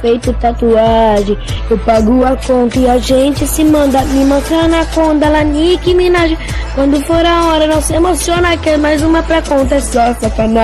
[0.00, 1.36] feito tatuagem.
[1.68, 4.00] Eu pago a conta e a gente se manda.
[4.02, 6.38] Me mostra na conta, lá Nick Minaj.
[6.76, 10.14] Quando for a hora, não se emociona, quer é mais uma pra conta, é só
[10.14, 10.58] sacanagem.